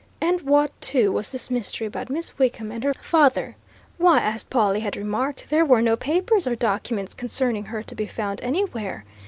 [0.19, 3.55] And what, too, was this mystery about Miss Wickham and her father?
[3.99, 8.07] Why, as Pawle had remarked, were there no papers or documents, concerning her to be
[8.07, 9.05] found anywhere?